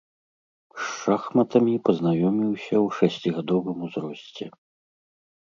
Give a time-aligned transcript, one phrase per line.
[0.85, 4.45] З шахматамі пазнаёміўся ў шасцігадовым узросце.